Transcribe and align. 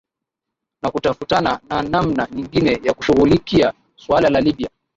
na 0.81 0.91
kutafutana 0.91 1.59
na 1.69 1.81
namna 1.81 2.27
nyingine 2.31 2.79
ya 2.83 2.93
kushughulikia 2.93 3.73
suala 3.95 4.29
la 4.29 4.41
libya 4.41 4.69